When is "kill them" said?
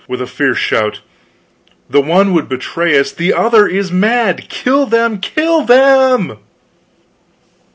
4.49-5.19, 5.19-6.39